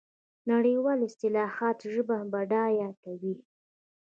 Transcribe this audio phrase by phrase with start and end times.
[0.51, 3.35] نړیوالې اصطلاحات ژبه بډایه کوي.